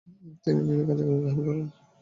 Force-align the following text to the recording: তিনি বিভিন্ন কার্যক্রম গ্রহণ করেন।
তিনি 0.43 0.59
বিভিন্ন 0.61 0.83
কার্যক্রম 0.89 1.17
গ্রহণ 1.21 1.39
করেন। 1.39 1.67